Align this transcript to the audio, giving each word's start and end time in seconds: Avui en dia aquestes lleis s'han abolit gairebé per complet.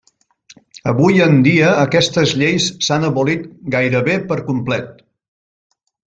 Avui 0.91 1.19
en 1.25 1.35
dia 1.47 1.67
aquestes 1.81 2.33
lleis 2.39 2.71
s'han 2.87 3.07
abolit 3.11 3.45
gairebé 3.77 4.17
per 4.33 4.41
complet. 4.49 4.99